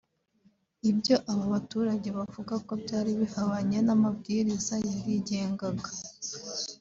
ibyo 0.89 1.15
aba 1.31 1.45
baturage 1.53 2.09
bavuga 2.17 2.53
ko 2.65 2.73
byari 2.83 3.11
bihabanye 3.19 3.77
n’amabwiriza 3.87 4.75
yarigengaga 4.89 5.89